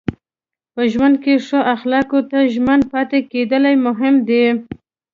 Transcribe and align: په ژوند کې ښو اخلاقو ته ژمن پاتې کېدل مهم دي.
په 0.73 0.81
ژوند 0.91 1.15
کې 1.23 1.33
ښو 1.45 1.59
اخلاقو 1.75 2.19
ته 2.31 2.37
ژمن 2.53 2.79
پاتې 2.91 3.19
کېدل 3.31 3.63
مهم 3.85 4.15
دي. 4.27 4.45